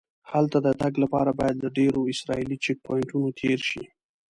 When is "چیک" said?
2.63-2.77